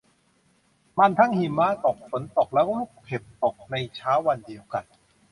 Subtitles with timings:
[0.97, 4.83] มันทั้งหิมะตกฝนตกแล้วลูกเห็บตกในเช้าวันเดียวกัน